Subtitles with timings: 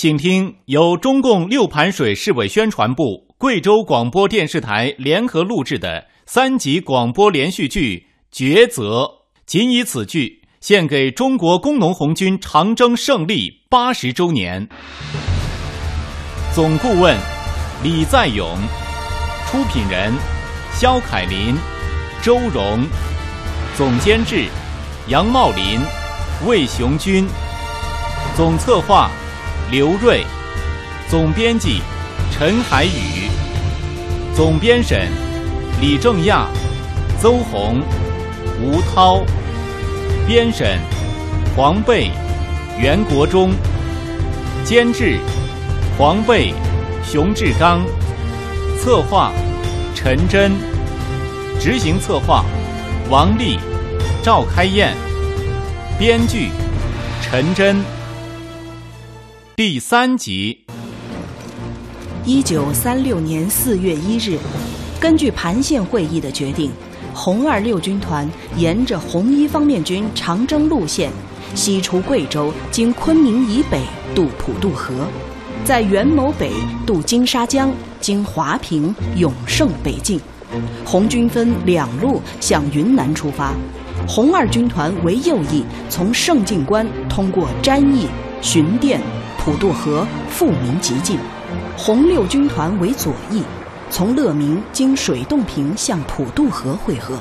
[0.00, 9.00] 请听由中共六盘水市委宣传部、贵州广播电视台联合录制的三集广播连续剧《抉择》，
[9.44, 14.68] 仅以此剧献给中国工农红军长征胜利八十周年。
[16.54, 17.18] 总顾问
[17.82, 18.56] 李在勇，
[19.48, 20.14] 出品人
[20.74, 21.56] 肖凯林、
[22.22, 22.86] 周荣，
[23.76, 24.44] 总监制
[25.08, 25.80] 杨茂林、
[26.46, 27.26] 魏雄军，
[28.36, 29.10] 总策划。
[29.70, 30.24] 刘瑞，
[31.10, 31.82] 总编辑
[32.30, 33.28] 陈海宇，
[34.34, 35.08] 总编审
[35.78, 36.46] 李正亚、
[37.20, 37.82] 邹红、
[38.62, 39.22] 吴涛，
[40.26, 40.78] 编审
[41.54, 42.10] 黄贝、
[42.78, 43.50] 袁国忠，
[44.64, 45.18] 监制
[45.98, 46.54] 黄贝、
[47.04, 47.84] 熊志刚，
[48.80, 49.30] 策划
[49.94, 50.52] 陈真，
[51.60, 52.42] 执行策划
[53.10, 53.58] 王丽、
[54.22, 54.96] 赵开燕，
[55.98, 56.48] 编剧
[57.20, 57.97] 陈真。
[59.58, 60.56] 第三集。
[62.24, 64.38] 一九三六年四月一日，
[65.00, 66.70] 根据盘县会议的决定，
[67.12, 71.10] 红二六军团沿着红一方面军长征路线，
[71.56, 73.80] 西出贵州，经昆明以北
[74.14, 75.08] 渡普渡河，
[75.64, 76.52] 在元谋北
[76.86, 77.68] 渡金沙江，
[78.00, 80.20] 经华坪、永胜北进。
[80.84, 83.54] 红军分两路向云南出发，
[84.06, 88.06] 红二军团为右翼，从胜进关通过詹义、
[88.40, 89.00] 寻甸。
[89.48, 91.18] 普渡河、富民急进，
[91.74, 93.42] 红六军团为左翼，
[93.88, 97.18] 从乐明经水洞坪向普渡河汇合。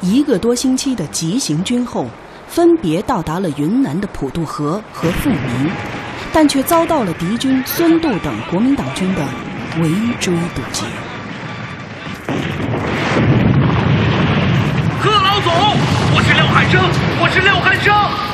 [0.00, 2.08] 一个多星期的急行军后，
[2.48, 5.70] 分别到达了云南的普渡河和富民，
[6.32, 9.22] 但却遭到了敌军孙渡等国民党军的
[9.80, 10.82] 围追堵截。
[14.98, 15.52] 贺老总，
[16.12, 16.82] 我是廖汉生，
[17.20, 18.31] 我是廖汉生。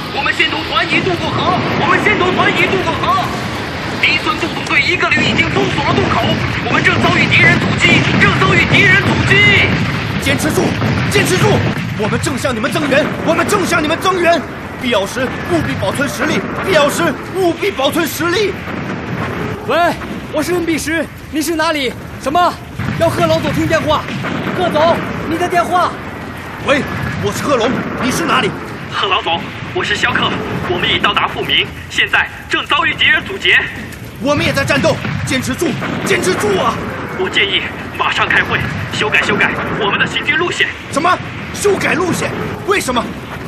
[0.78, 3.26] 团已渡过河，我们先头团已渡过河。
[4.00, 6.22] 敌孙渡总队一个旅已经封锁了渡口，
[6.66, 9.66] 我们正遭遇敌人阻击，正遭遇敌人阻击。
[10.22, 10.62] 坚持住，
[11.10, 11.50] 坚持住！
[11.98, 14.40] 我们正向你们增援，我们正向你们增援。
[14.80, 17.02] 必要时务必保存实力，必要时
[17.34, 18.54] 务必保存实力。
[19.66, 19.76] 喂，
[20.30, 21.92] 我是任弼时，你是哪里？
[22.22, 22.54] 什么？
[23.00, 24.02] 要贺老总听电话。
[24.56, 24.94] 贺总，
[25.28, 25.90] 你的电话。
[26.68, 26.82] 喂，
[27.24, 27.68] 我是贺龙，
[28.00, 28.48] 你是哪里？
[28.92, 29.40] 贺老总。
[29.78, 30.28] 我是肖克，
[30.68, 33.60] 我们已到达富民，现在正遭遇敌人阻截。
[34.20, 35.68] 我们也在战斗，坚持住，
[36.04, 36.74] 坚持住啊！
[37.16, 37.62] 我建议
[37.96, 38.58] 马上开会，
[38.92, 40.66] 修改修改我们的行军路线。
[40.90, 41.16] 什么？
[41.54, 42.28] 修改路线？
[42.66, 43.00] 为什么？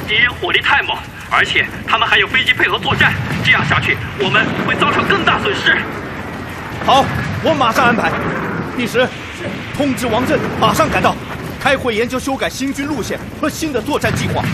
[0.06, 0.96] 敌人火力太猛，
[1.28, 3.12] 而且他们还有飞机配合作战，
[3.44, 5.78] 这样下去我们会造成更大损失。
[6.86, 7.04] 好，
[7.42, 8.08] 我马上安排。
[8.76, 9.04] 第十，
[9.76, 11.16] 通知王震马上赶到，
[11.60, 14.44] 开会研究修改行军路线和新的作战计划。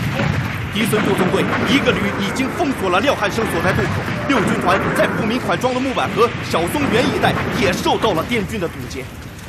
[0.73, 9.03] 敌孙部纵队一个旅已经封锁了廖汉生所在渡口，六军团在富民款庄的木板河、小松原一带也受到了滇军的堵截。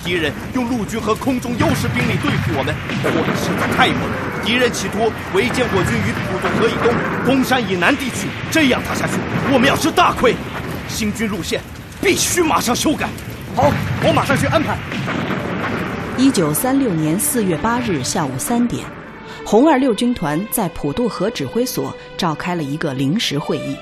[0.04, 4.00] 敌人用陆军和空中优势兵力对付我们，火力实在太猛。
[4.44, 6.94] 敌人企图围歼我军于普渡河以东、
[7.26, 9.14] 东山以南地区，这样打下去，
[9.52, 10.34] 我们要吃大亏。
[10.88, 11.60] 行军路线
[12.00, 13.08] 必须马上修改。
[13.54, 13.70] 好，
[14.02, 14.78] 我马上去安排。
[16.16, 18.84] 一九三六年四月八日下午三点。
[19.50, 23.74] 红二六军团在普渡河指挥所召开了一个临时会议，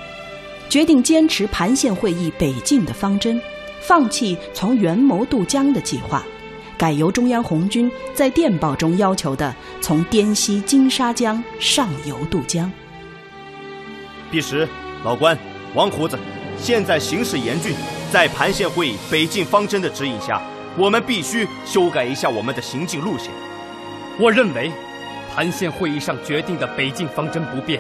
[0.69, 3.43] 决定坚持盘县会议北进的方针，
[3.81, 6.23] 放弃从元谋渡江的计划，
[6.79, 12.71] 改由中央红军在电报中要求的从滇西金沙江上游渡江。
[14.31, 14.69] 第十，
[15.03, 15.37] 老关，
[15.75, 16.17] 王胡子，
[16.57, 17.75] 现在形势严峻，
[18.13, 20.41] 在盘县会议北进方针的指引下，
[20.79, 23.33] 我们必须修改一下我们的行进路线。
[24.17, 24.71] 我认为。
[25.37, 27.79] 盘县会议上决定的北进方针不变，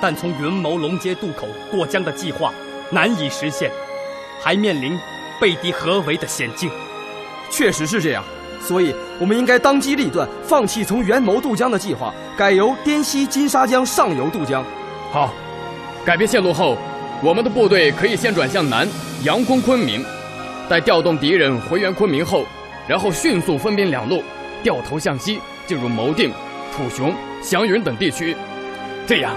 [0.00, 2.54] 但从云谋龙街渡口过江的计划
[2.90, 3.70] 难以实现，
[4.40, 4.98] 还面临
[5.38, 6.70] 被敌合围的险境。
[7.50, 8.24] 确实是这样，
[8.62, 14.64] 所以我们应该当机立断，放弃从元谋渡江的计划，改由滇西金沙江上游渡江。
[15.12, 15.34] 好，
[16.02, 16.78] 改变线路后，
[17.22, 18.88] 我们的部队可以先转向南，
[19.22, 20.02] 佯攻昆明，
[20.66, 22.46] 待调动敌人回援昆明后，
[22.88, 24.24] 然后迅速分兵两路，
[24.62, 26.32] 掉头向西进入谋定。
[26.74, 28.36] 楚雄、祥云等地区，
[29.06, 29.32] 这样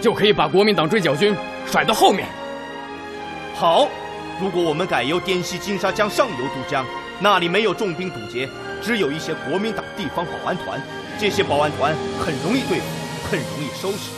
[0.00, 1.34] 就可以把国民党追剿军
[1.66, 2.26] 甩到后面。
[3.54, 3.88] 好，
[4.40, 6.84] 如果我们改由滇西金沙江上游渡江，
[7.20, 8.48] 那里没有重兵堵截，
[8.82, 10.80] 只有一些国民党地方保安团，
[11.18, 12.86] 这些保安团很容易对付，
[13.30, 14.10] 很容易收拾。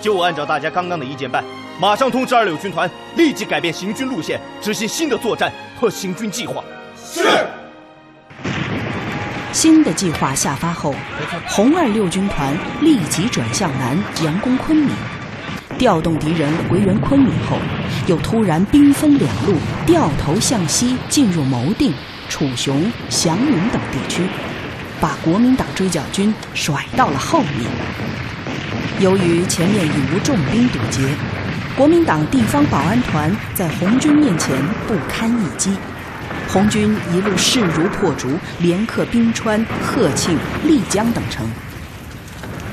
[0.00, 1.44] 就按照大家刚刚的意见办，
[1.80, 6.62] 马上通知二六军团立即改变行军路线，执行新的作战和行军计划。
[6.96, 7.22] 是。
[9.52, 10.94] 新的计划下发后，
[11.46, 14.90] 红二六军团立即转向南，佯攻昆明。
[15.78, 17.56] 调动敌人回援昆明后，
[18.06, 19.54] 又突然兵分两路，
[19.86, 21.92] 掉头向西进入牟定、
[22.28, 24.22] 楚雄、祥云等地区，
[25.00, 27.70] 把国民党追剿军甩到了后面。
[29.00, 31.00] 由于前面已无重兵堵截，
[31.76, 34.56] 国民党地方保安团在红军面前
[34.86, 35.72] 不堪一击。
[36.50, 41.46] 红军一路势如破竹，连克冰川、鹤庆、丽江等城。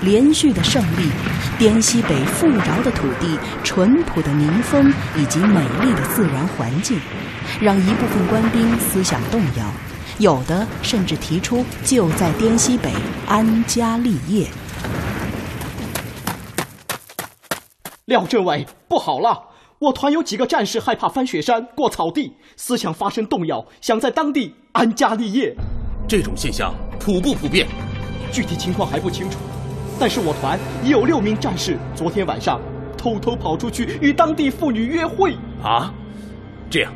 [0.02, 1.10] 连续的胜利，
[1.60, 6.98] 滇西北富饶的土地、淳朴的民风以及美丽的自然环境，
[7.60, 9.66] 让一部分官兵思想动摇，
[10.20, 12.92] 有的甚至提出就在滇西北
[13.28, 14.48] 安家立业。
[18.06, 19.38] 廖政委，不好了！
[19.80, 25.54] 我团有几个战士害怕翻雪山过草地，思想发生动摇，想在当地安家立业。
[26.08, 27.68] 这种现象普不普遍？
[28.32, 29.38] 具体情况还不清楚，
[30.00, 32.62] 但是我团已有六名战士昨天晚上
[32.98, 35.36] 偷偷跑出去与当地妇女约会。
[35.62, 35.94] 啊，
[36.70, 36.94] 这样，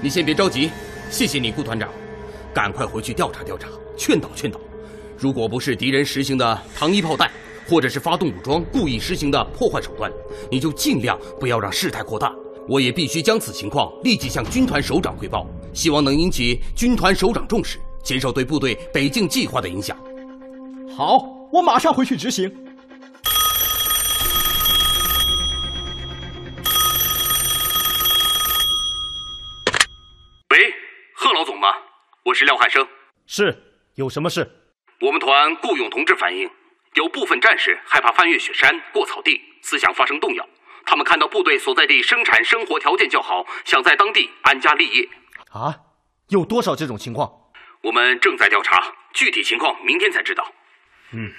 [0.00, 0.70] 你先别着急，
[1.10, 1.88] 谢谢你，顾团长，
[2.54, 3.66] 赶快回去调查调查，
[3.96, 4.60] 劝导劝导。
[5.18, 7.28] 如果不是敌人实行的糖衣炮弹，
[7.68, 10.10] 或者是发动武装故意实行的破坏手段，
[10.50, 12.34] 你就尽量不要让事态扩大。
[12.66, 19.96] 我也必须将此情况立即向军团首长汇报，希望能引起军团首长重视，减少对部队北进计划的影响。
[20.96, 21.18] 好，
[21.52, 22.48] 我马上回去执行。
[30.50, 30.58] 喂，
[31.14, 31.68] 贺老总吗？
[32.24, 32.86] 我是廖汉生。
[33.26, 33.56] 是，
[33.94, 34.50] 有什么事？
[35.00, 36.48] 我们团顾勇同志反映。
[36.94, 40.48] 有部分战士害怕翻越雪山过草地，思想发生动摇。
[40.84, 45.08] 他们看到部队所在地生产生活条件较好，想在当地安家立业。
[45.50, 45.80] 啊，
[46.28, 47.50] 有多少这种情况？
[47.82, 50.52] 我们正在调查，具体情况明天才知道。
[51.12, 51.30] 嗯，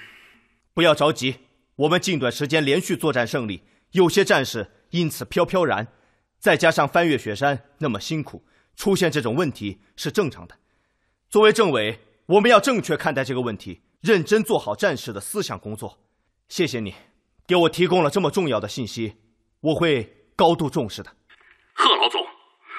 [0.72, 1.36] 不要着急，
[1.76, 5.88] 我们近段时间连续作战胜利，有些战士因此飘飘然，
[6.38, 8.46] 再加上翻越雪山那么辛苦，
[8.76, 10.56] 出现这种问题是正常的。
[11.28, 13.82] 作为政委，我们要正确看待这个问题。
[14.00, 15.98] 认真做好战士的思想工作，
[16.48, 16.94] 谢谢你，
[17.46, 19.16] 给我提供了这么重要的信息，
[19.60, 21.14] 我会高度重视的。
[21.74, 22.26] 贺老总，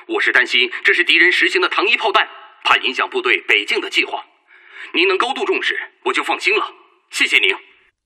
[0.08, 2.28] 我是担心这是敌人实行的糖衣炮弹，
[2.64, 4.26] 怕影响部队北进的计划。
[4.96, 6.74] 您能高度重视，我就放心了。
[7.12, 7.54] 谢谢您。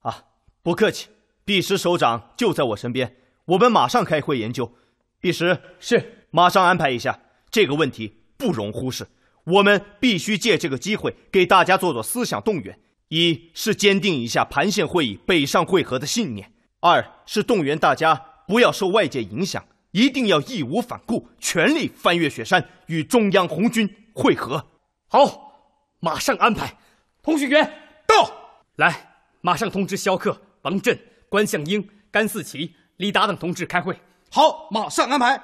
[0.02, 0.26] 啊，
[0.62, 1.08] 不客气。
[1.46, 3.16] 毕石首长就在我身边，
[3.46, 4.76] 我们马上开会研究。
[5.22, 7.22] 毕石是，马上安排一下。
[7.50, 9.08] 这个问题不容忽视，
[9.46, 12.78] 我们必须借这个机会给大家做做思想动员。
[13.10, 24.66] 一是坚定一下盘县会议北上会合的信念，二是动员大家不要受外界影响，一定要义无反顾，全力翻越雪山与中央红军会合。
[25.08, 25.52] 好，
[26.00, 26.78] 马上安排。
[27.22, 27.64] 通讯员
[28.08, 28.32] 到，
[28.78, 31.00] 来，马上通知肖克、王震、
[31.30, 33.96] 关向英、甘四奇、李达等同志开会。
[34.32, 35.40] 好，马上安排。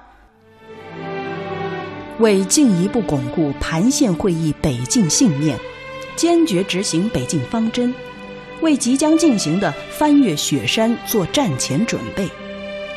[2.19, 5.59] 为进一步巩固盘县会议北进信念。
[6.21, 7.91] 坚决执行北进方针，
[8.61, 12.29] 为即将进行的翻越雪山做战前准备。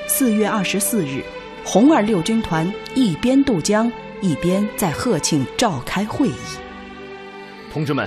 [0.07, 1.25] 四月二十四日，
[1.65, 3.91] 红二六军团一边渡江，
[4.21, 6.35] 一边在鹤庆召开会议。
[7.73, 8.07] 同志们，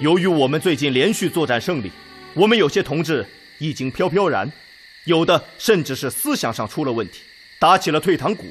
[0.00, 1.90] 由于我们最近连续作战胜利，
[2.34, 3.26] 我们有些同志
[3.56, 4.52] 已经飘飘然，
[5.04, 7.20] 有的甚至是思想上出了问题，
[7.58, 8.44] 打起了退堂鼓。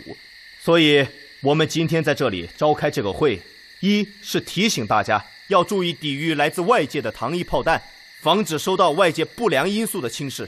[0.60, 1.06] 所以，
[1.42, 3.40] 我们今天在这里召开这个会，
[3.82, 5.24] 一是提醒大家。
[5.54, 7.82] 要注意抵御来自外界的糖衣炮弹，
[8.20, 10.48] 防止受到外界不良因素的侵蚀。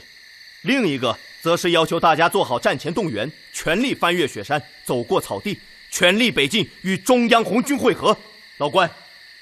[0.62, 5.58] 另一个则是要求大家做好战前动员，全力翻越雪山，走过草地，
[5.90, 8.16] 全力北进，与中央红军会合。
[8.58, 8.90] 老关，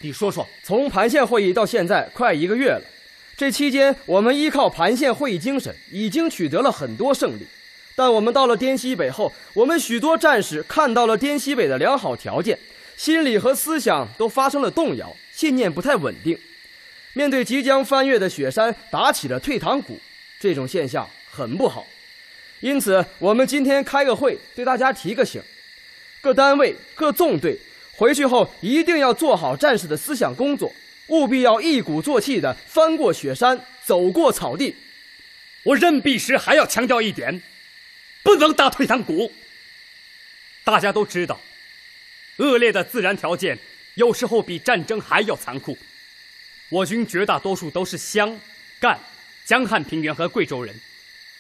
[0.01, 2.83] 你说说，从盘县会议到现在快一个月了，
[3.39, 7.47] 这期间我们依靠盘县会议精神，已经取得了很多胜利。
[7.97, 12.59] 但我们到了滇西北后，我们许多战士看到了滇西北的良好条件，
[12.97, 15.15] 心理和思想都发生了动摇。
[15.35, 16.39] 信念不太稳定，
[17.13, 20.01] 面对即将翻越的雪山，打起了退堂鼓，
[20.39, 21.85] 这种现象很不好。
[22.61, 25.43] 因此，我们今天开个会，对大家提个醒：
[26.21, 27.59] 各单位、各纵队
[27.97, 30.73] 回去后一定要做好战士的思想工作，
[31.09, 34.77] 务必要一鼓作气地翻过雪山，走过草地。
[35.65, 37.43] 我任弼时还要强调一点：
[38.23, 39.33] 不能打退堂鼓。
[40.63, 41.41] 大家都知道，
[42.37, 43.59] 恶劣的自然条件。
[43.95, 45.77] 有时候比战争还要残酷。
[46.69, 48.41] 我军绝大多数都是湘、
[48.81, 48.99] 赣、
[49.45, 50.75] 江汉平原和贵州人，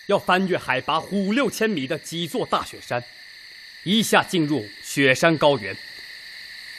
[0.06, 3.02] 要翻越海拔五六千米的几座大雪山，
[3.82, 5.76] 一下进入雪山高原，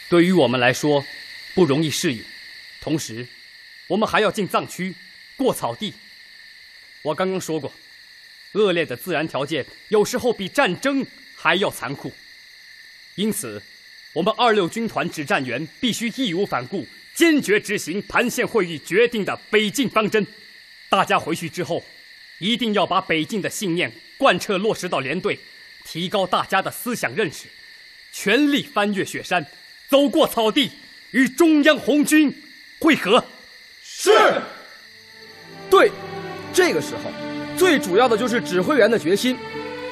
[0.10, 1.04] 对于我们来说
[1.54, 2.24] 不容易适应。
[2.80, 3.28] 同时，
[3.88, 4.96] 我们还要进藏区，
[5.36, 5.94] 过草地。
[7.02, 7.74] 我刚刚说过，
[8.54, 11.06] 恶劣的自然条件有时候比战争
[11.36, 12.14] 还要残酷。
[13.16, 13.62] 因此，
[14.16, 20.26] 我们二六军团指战员必须义无反顾、坚决执行盘县会议决定的北进方针。
[20.88, 21.84] 大家回去之后，
[22.40, 25.38] 一定要把北进的信念贯彻落实到连队，
[25.84, 27.48] 提高大家的思想认识，
[28.14, 29.46] 全力翻越雪山，
[29.90, 30.72] 走过草地，
[31.12, 32.34] 与中央红军
[32.80, 33.22] 会合。
[33.84, 34.12] 是。
[35.70, 35.92] 对，
[36.54, 37.12] 这个时候，
[37.58, 39.38] 最主要的就是指挥员的决心。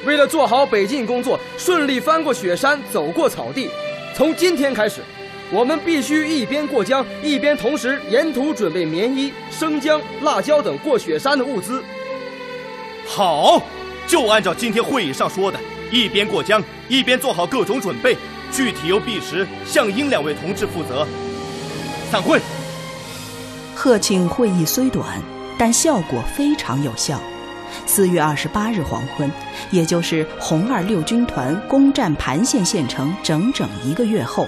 [0.06, 3.68] 为了做好北进工作，顺利翻过雪山，走过草地，
[4.16, 5.00] 从今天开始，
[5.50, 11.82] 我们必须一边过江，一边同时沿途准备棉衣、生姜、辣椒等过雪山的物资。
[13.08, 13.60] 好，
[14.06, 15.58] 就按照今天会议上说的，
[15.90, 18.16] 一边过江，一边做好各种准备。
[18.52, 21.04] 具体由毕石、向英两位同志负责。
[22.08, 22.40] 散会。
[23.74, 25.20] 贺庆会议虽短，
[25.58, 27.20] 但效果非常有效。
[27.86, 29.30] 四月二十八日黄昏，
[29.70, 34.46] 也就是红二六军团攻占盘县县城整整一个月后，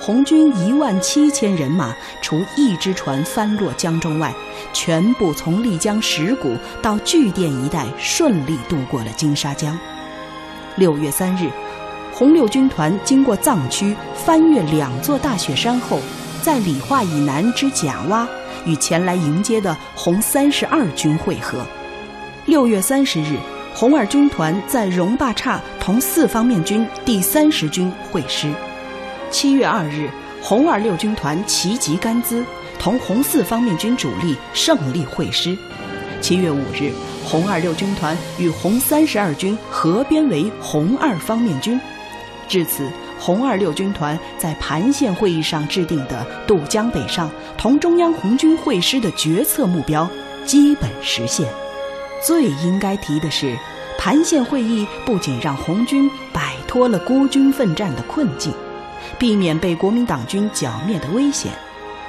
[0.00, 4.32] 红军一万七千人马，除一只船翻落江中外，
[4.72, 9.78] 全部从丽江石鼓到巨店一带顺利渡过了金沙江。
[10.76, 11.50] 六月三日，
[12.12, 16.00] 红六军团经过藏区，翻越两座大雪山后，
[16.42, 18.26] 在理化以南之甲洼，
[18.64, 21.64] 与前来迎接的红三十二军会合。
[22.44, 23.36] 六月三十日，
[23.72, 28.52] 红二军团在荣坝岔同四方面军第三十军会师。
[29.30, 30.10] 七月二日，
[30.42, 32.42] 红二六军团齐集甘孜，
[32.80, 35.56] 同红四方面军主力胜利会师。
[36.20, 36.90] 七月五日，
[37.24, 41.80] 红二六军团与红三十二军合编为红二方面军。
[42.48, 50.10] 至此，红二六军团在盘县会议上制定的渡江北上、同中央红军会师的决策目标
[50.44, 51.46] 基本实现。
[52.24, 53.58] 最应该提的是，
[53.98, 58.54] 盘县会议不仅让红军摆脱了孤军奋战的困境，
[59.18, 61.52] 避免被国民党军剿灭的危险，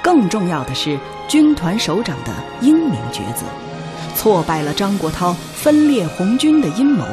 [0.00, 3.44] 更重要的是军团首长的英明抉择，
[4.14, 7.04] 挫败了张国焘分裂红军的阴谋，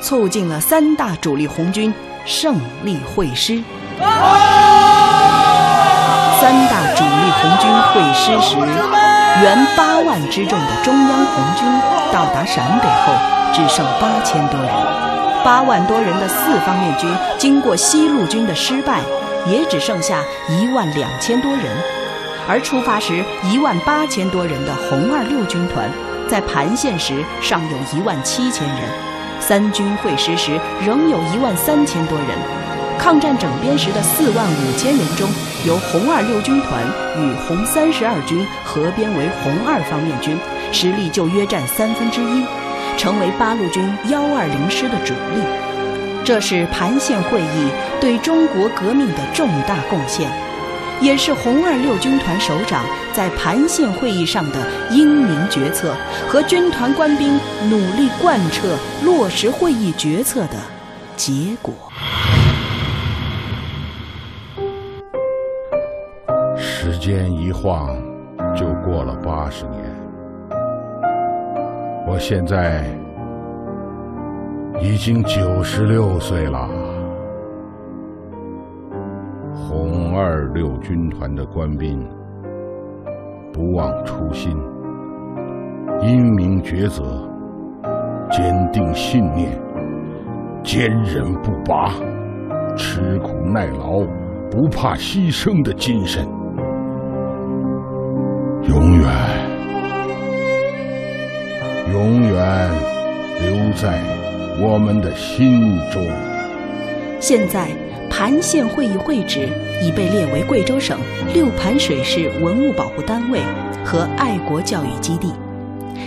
[0.00, 1.94] 促进了三大主力红军
[2.26, 3.62] 胜利会师。
[6.40, 8.99] 三大主力红军会师时。
[9.42, 11.66] 原八万之众的中央红军
[12.12, 13.12] 到达陕北后，
[13.54, 14.70] 只剩八千多人。
[15.42, 17.08] 八万多人的四方面军
[17.38, 19.00] 经过西路军的失败，
[19.46, 21.64] 也只剩下一万两千多人。
[22.46, 25.88] 而出发时一万八千多人的红二六军团，
[26.28, 28.76] 在盘县时尚有一万七千人，
[29.38, 32.28] 三军会师时仍有一万三千多人。
[33.00, 35.26] 抗战整编时的四万五千人中，
[35.66, 36.84] 由红二六军团
[37.16, 40.38] 与红三十二军合编为红二方面军，
[40.70, 42.44] 实力就约占三分之一，
[42.98, 45.42] 成为八路军幺二零师的主力。
[46.22, 47.70] 这是盘县会议
[48.02, 50.30] 对中国革命的重大贡献，
[51.00, 54.58] 也是红二六军团首长在盘县会议上的
[54.90, 55.96] 英明决策
[56.28, 57.40] 和军团官兵
[57.70, 60.58] 努力贯彻落实会议决策的
[61.16, 61.74] 结果。
[67.00, 67.96] 间一晃
[68.54, 69.82] 就过了八十年，
[72.06, 72.84] 我现在
[74.82, 76.68] 已经九十六岁了。
[79.54, 82.06] 红二六军团的官兵
[83.50, 84.54] 不忘初心，
[86.02, 87.02] 英明抉择，
[88.30, 89.58] 坚定信念，
[90.62, 91.94] 坚韧不拔，
[92.76, 94.00] 吃苦耐劳，
[94.50, 96.28] 不怕牺牲的精神。
[98.70, 99.10] 永远，
[101.92, 102.70] 永远
[103.40, 104.00] 留在
[104.60, 106.08] 我们的心中。
[107.18, 107.66] 现在，
[108.08, 109.48] 盘县会议会址
[109.82, 110.96] 已被列为贵州省
[111.34, 113.40] 六盘水市文物保护单位
[113.84, 115.32] 和爱国教育基地。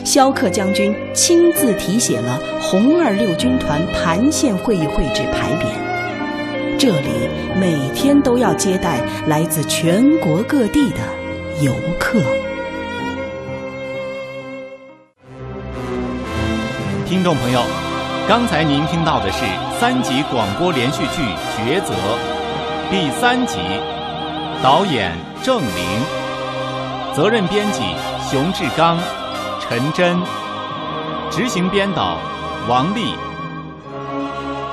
[0.05, 7.09] 萧克将军亲自题写了红二六军团盘县会议会址牌匾，这里
[7.59, 10.99] 每天都要接待来自全国各地的
[11.61, 12.21] 游客。
[17.13, 17.61] 听众朋友，
[18.27, 19.45] 刚才您听到的是
[19.79, 21.21] 三集广播连续剧
[21.55, 21.93] 《抉择》
[22.89, 23.59] 第三集，
[24.63, 25.85] 导演郑玲，
[27.15, 27.83] 责任编辑
[28.27, 28.97] 熊志刚、
[29.59, 30.19] 陈真，
[31.29, 32.17] 执行编导
[32.67, 33.13] 王丽，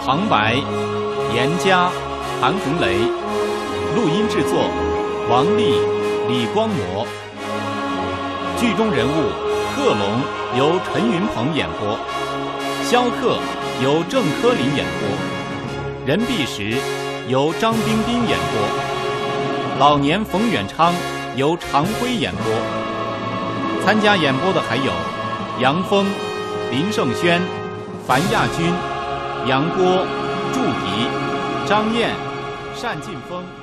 [0.06, 0.54] 旁白
[1.34, 1.90] 严佳、
[2.40, 3.00] 韩红雷，
[3.94, 4.70] 录音制作
[5.28, 5.78] 王丽、
[6.26, 7.06] 李光模，
[8.58, 9.30] 剧中人物
[9.76, 10.20] 贺龙
[10.58, 11.96] 由陈云鹏演播。
[12.82, 13.38] 萧克
[13.82, 15.08] 由郑科林演播，
[16.06, 16.76] 任弼时
[17.28, 20.92] 由张彬彬演播，老年冯远昌
[21.36, 22.44] 由常辉演播。
[23.84, 24.92] 参加演播的还有
[25.60, 26.06] 杨峰、
[26.70, 27.40] 林胜轩、
[28.06, 28.72] 樊亚军、
[29.46, 30.04] 杨波、
[30.52, 32.10] 祝迪、张燕、
[32.82, 33.59] 单劲峰。